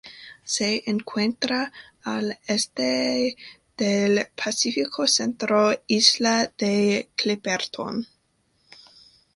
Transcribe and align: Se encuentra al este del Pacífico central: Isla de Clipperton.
Se 0.43 0.81
encuentra 0.87 1.71
al 2.01 2.39
este 2.47 3.37
del 3.77 4.27
Pacífico 4.35 5.05
central: 5.05 5.79
Isla 5.85 6.51
de 6.57 7.09
Clipperton. 7.15 8.07